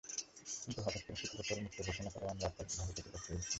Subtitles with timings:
[0.61, 3.49] কিন্তু হঠাৎ করে সেতুকে টোলমুক্ত ঘোষণা করায় আমরা আর্থিকভাবে ক্ষতিগ্রস্ত হয়েছি।